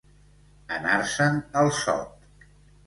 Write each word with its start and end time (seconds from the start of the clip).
Anar-se'n 0.77 1.39
al 1.63 1.73
sot. 1.83 2.53